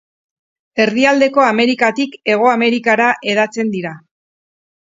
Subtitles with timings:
[0.85, 3.93] Erdialdeko Amerikatik Hego Amerikara hedatzen dira.